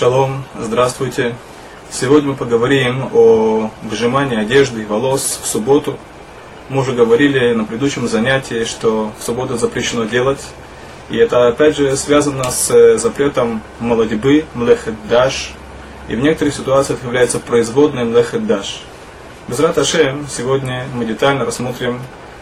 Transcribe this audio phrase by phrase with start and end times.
[0.00, 1.34] Шалом, здравствуйте.
[1.90, 5.98] Сегодня мы поговорим о выжимании одежды и волос в субботу.
[6.70, 10.40] Мы уже говорили на предыдущем занятии, что в субботу запрещено делать.
[11.10, 15.52] И это опять же связано с запретом молодьбы, млехеддаш.
[16.08, 18.80] И в некоторых ситуациях является производной млехеддаш.
[19.48, 22.00] Без Раташем сегодня мы детально рассмотрим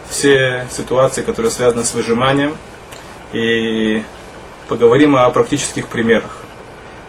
[0.09, 2.55] все ситуации, которые связаны с выжиманием.
[3.33, 4.01] И
[4.69, 6.45] поговорим о практических примерах.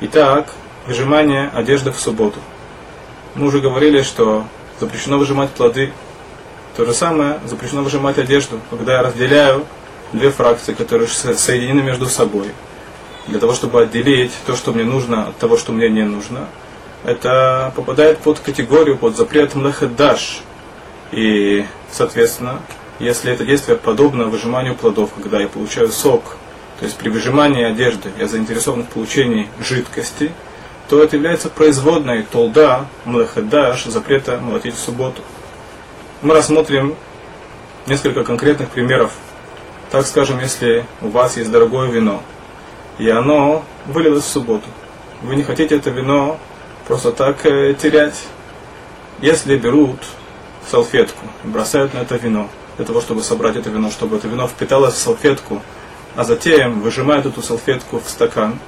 [0.03, 0.55] Итак,
[0.87, 2.39] выжимание одежды в субботу.
[3.35, 4.47] Мы уже говорили, что
[4.81, 5.93] запрещено выжимать плоды.
[6.75, 9.67] То же самое запрещено выжимать одежду, когда я разделяю
[10.15, 12.47] две фракции, которые соединены между собой.
[13.27, 16.47] Для того, чтобы отделить то, что мне нужно, от того, что мне не нужно.
[17.05, 20.41] Это попадает под категорию, под запрет млехедаш.
[21.13, 22.63] И, соответственно,
[23.01, 26.39] если это действие подобно выжиманию плодов, когда я получаю сок
[26.81, 30.33] то есть при выжимании одежды я заинтересован в получении жидкости,
[30.89, 35.21] то это является производной толда, млехадаш, запрета молотить в субботу.
[36.23, 36.97] Мы рассмотрим
[37.87, 39.13] несколько конкретных примеров.
[39.91, 42.23] Так скажем, если у вас есть дорогое вино,
[42.99, 44.67] и оно вылилось в субботу.
[45.21, 46.39] Вы не хотите это вино
[46.89, 48.25] просто так э, терять.
[49.21, 49.99] Если берут
[50.71, 54.49] салфетку и бросают на это вино, для того, чтобы собрать это вино, чтобы это вино
[54.49, 55.61] впиталось в салфетку
[56.17, 58.59] а затем выжимают эту салфетку в стакан,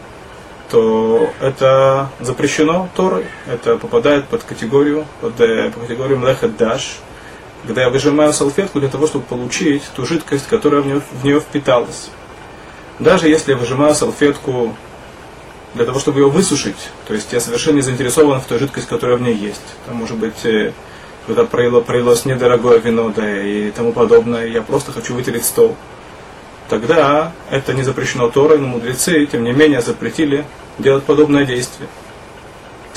[0.71, 6.57] то это запрещено Торой, это попадает под категорию, под, э, под категорию млехет
[7.67, 11.41] когда я выжимаю салфетку для того, чтобы получить ту жидкость, которая в нее, в нее
[11.41, 12.11] впиталась.
[12.99, 14.77] Даже если я выжимаю салфетку
[15.75, 19.17] для того, чтобы ее высушить, то есть я совершенно не заинтересован в той жидкости, которая
[19.17, 19.63] в ней есть.
[19.87, 20.73] Там может быть, э,
[21.27, 25.77] когда пролило, пролилось недорогое вино, да, и тому подобное, я просто хочу вытереть стол
[26.69, 30.45] тогда это не запрещено Торой, но мудрецы, тем не менее, запретили
[30.79, 31.89] делать подобное действие.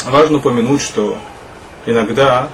[0.05, 1.17] Важно упомянуть, что
[1.85, 2.49] иногда,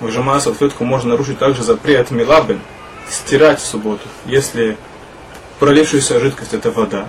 [0.00, 2.60] выжимая салфетку, можно нарушить также запрет милабен,
[3.08, 4.06] стирать в субботу.
[4.26, 4.76] Если
[5.58, 7.06] пролившаяся жидкость это вода,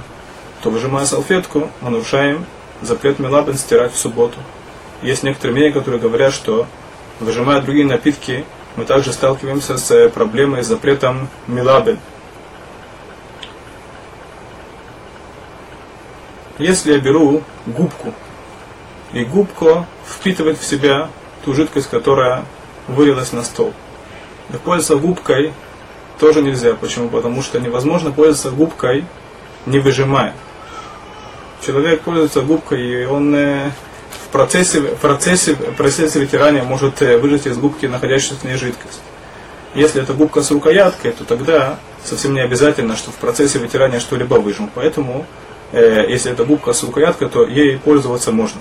[0.62, 2.46] то выжимая салфетку, мы нарушаем
[2.82, 4.38] запрет милабен стирать в субботу.
[5.02, 6.66] Есть некоторые мнения, которые говорят, что
[7.20, 8.46] выжимая другие напитки,
[8.76, 12.00] мы также сталкиваемся с проблемой с запретом милабен,
[16.60, 18.14] Если я беру губку,
[19.14, 21.10] и губка впитывает в себя
[21.44, 22.44] ту жидкость, которая
[22.88, 23.74] вылилась на стол.
[24.52, 25.54] Так пользоваться губкой
[26.20, 26.74] тоже нельзя.
[26.74, 27.10] Почему?
[27.10, 29.06] Потому что невозможно пользоваться губкой,
[29.66, 30.34] не выжимая.
[31.66, 33.72] Человек пользуется губкой, и он э,
[34.26, 38.56] в процессе, в процессе, в процессе вытирания может э, выжать из губки находящуюся в ней
[38.56, 39.02] жидкость.
[39.76, 44.36] Если это губка с рукояткой, то тогда совсем не обязательно, что в процессе вытирания что-либо
[44.36, 44.70] выжму.
[44.74, 45.26] Поэтому
[45.72, 48.60] если это губка с рукояткой, то ей пользоваться можно.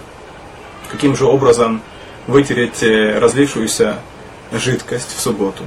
[0.90, 1.82] Каким же образом
[2.26, 3.98] вытереть э, разлившуюся
[4.52, 5.64] жидкость в субботу?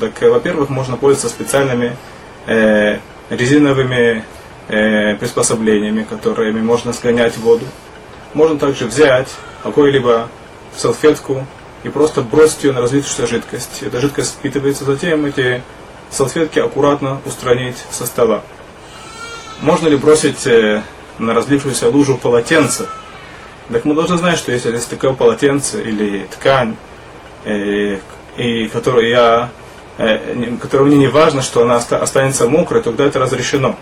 [0.00, 1.96] Так, э, во-первых, можно пользоваться специальными
[2.46, 2.98] э,
[3.30, 4.24] резиновыми
[4.68, 7.66] э, приспособлениями, которыми можно сгонять воду.
[8.32, 9.28] Можно также взять
[9.62, 10.28] какую-либо
[10.76, 11.46] салфетку
[11.84, 13.82] и просто бросить ее на разлившуюся жидкость.
[13.82, 15.62] Эта жидкость впитывается, затем эти
[16.10, 18.42] салфетки аккуратно устранить со стола.
[19.64, 20.82] Можно ли бросить э,
[21.18, 22.86] на разлившуюся лужу полотенце?
[23.72, 26.76] Так мы должны знать, что если есть такое полотенце или ткань,
[27.46, 27.98] э,
[28.36, 29.48] и которую я,
[29.96, 33.74] э, которую мне не важно, что она останется мокрой, тогда это разрешено.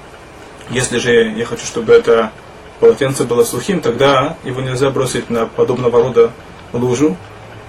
[0.70, 2.30] Если же я хочу, чтобы это
[2.78, 6.30] полотенце было сухим, тогда его нельзя бросить на подобного рода
[6.72, 7.16] лужу,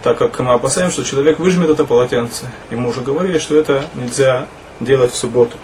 [0.03, 2.45] так как мы опасаемся, что человек выжмет это полотенце.
[2.69, 4.45] И мы уже говорили, что это нельзя
[4.79, 5.57] делать в субботу.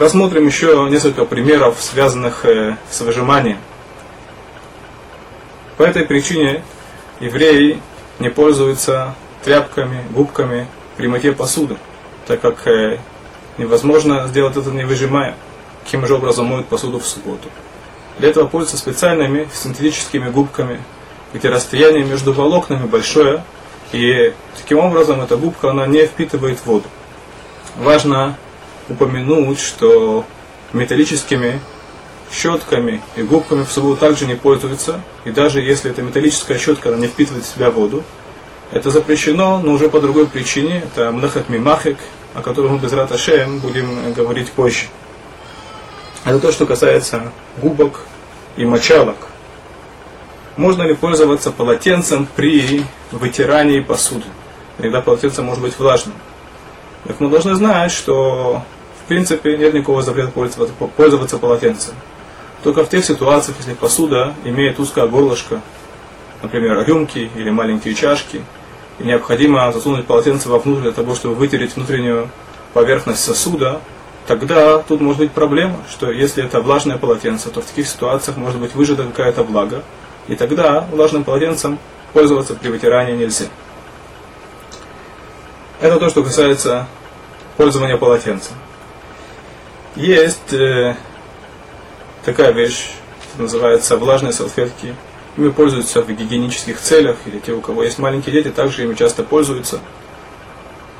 [0.00, 3.58] Рассмотрим еще несколько примеров, связанных э, с выжиманием.
[5.76, 6.64] По этой причине
[7.20, 7.82] евреи
[8.18, 10.66] не пользуются тряпками, губками
[10.96, 11.76] при мытье посуды,
[12.26, 12.98] так как э,
[13.58, 15.34] невозможно сделать это не выжимая.
[15.84, 17.50] Каким же образом моют посуду в субботу.
[18.18, 20.80] Для этого пользуются специальными синтетическими губками,
[21.34, 23.44] где расстояние между волокнами большое,
[23.92, 26.88] и таким образом эта губка она не впитывает воду.
[27.76, 28.38] Важно
[28.88, 30.24] упомянуть, что
[30.72, 31.60] металлическими
[32.32, 35.00] щетками и губками в субботу также не пользуются.
[35.24, 38.04] И даже если эта металлическая щетка она не впитывает в себя воду,
[38.72, 40.78] это запрещено, но уже по другой причине.
[40.78, 41.98] Это млехат мимахек,
[42.34, 44.86] о котором мы без Раташем будем говорить позже.
[46.24, 48.02] Это то, что касается губок
[48.56, 49.16] и мочалок.
[50.56, 54.26] Можно ли пользоваться полотенцем при вытирании посуды?
[54.78, 56.14] Иногда полотенце может быть влажным.
[57.04, 58.62] Так мы должны знать, что
[59.10, 61.94] принципе нет никакого запрета пользоваться, пользоваться полотенцем.
[62.62, 65.60] только в тех ситуациях, если посуда имеет узкое горлышко,
[66.42, 68.44] например, рюмки или маленькие чашки,
[69.00, 72.28] и необходимо засунуть полотенце вовнутрь для того, чтобы вытереть внутреннюю
[72.72, 73.80] поверхность сосуда,
[74.28, 78.60] тогда тут может быть проблема, что если это влажное полотенце, то в таких ситуациях может
[78.60, 79.82] быть выжата какая-то влага,
[80.28, 81.80] и тогда влажным полотенцем
[82.12, 83.46] пользоваться при вытирании нельзя.
[85.80, 86.86] Это то, что касается
[87.56, 88.54] пользования полотенцем.
[89.96, 90.94] Есть э,
[92.22, 92.90] такая вещь,
[93.38, 94.94] называется влажные салфетки.
[95.38, 99.22] Ими пользуются в гигиенических целях, или те, у кого есть маленькие дети, также ими часто
[99.22, 99.80] пользуются.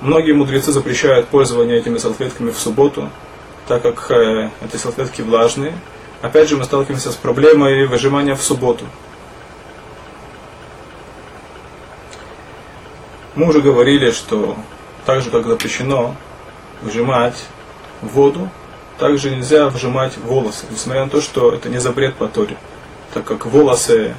[0.00, 3.10] Многие мудрецы запрещают пользование этими салфетками в субботу,
[3.68, 5.74] так как э, эти салфетки влажные.
[6.22, 8.86] Опять же, мы сталкиваемся с проблемой выжимания в субботу.
[13.34, 14.56] Мы уже говорили, что
[15.06, 16.16] так же, как запрещено
[16.82, 17.36] выжимать
[18.02, 18.48] воду,
[18.98, 22.56] также нельзя выжимать волосы, несмотря на то, что это не запрет по Торе,
[23.14, 24.14] так как волосы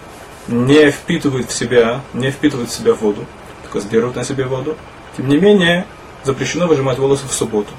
[0.48, 3.26] не впитывают в себя, не впитывают в себя воду,
[3.64, 4.78] только сберут на себе воду.
[5.18, 5.86] Тем не менее,
[6.24, 7.72] запрещено выжимать волосы в субботу.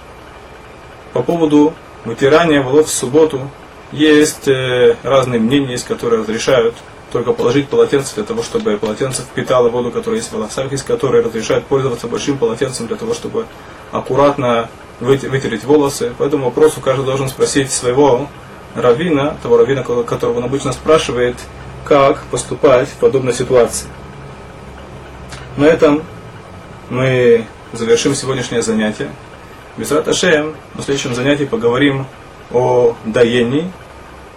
[1.13, 1.75] По поводу
[2.05, 3.51] вытирания волос в субботу
[3.91, 6.75] есть э, разные мнения, есть, которые разрешают
[7.13, 11.23] только положить полотенце для того, чтобы полотенце впитало воду, которая есть в волосах, из которой
[11.23, 13.47] разрешают пользоваться большим полотенцем для того, чтобы
[13.91, 14.69] аккуратно
[15.01, 16.13] вытереть волосы.
[16.19, 18.29] По этому вопросу каждый должен спросить своего
[18.75, 21.37] раввина, того раввина, которого он обычно спрашивает,
[21.85, 23.89] как поступать в подобной ситуации.
[25.57, 26.03] На этом
[26.89, 29.11] мы завершим сегодняшнее занятие.
[29.77, 32.07] Бисрат Ашем, на следующем занятии поговорим
[32.51, 33.71] о доении.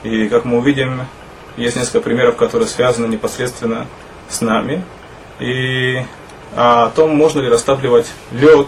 [0.03, 1.01] И как мы увидим,
[1.57, 3.87] есть несколько примеров, которые связаны непосредственно
[4.29, 4.83] с нами.
[5.39, 6.01] И
[6.55, 8.67] о том, можно ли растапливать лед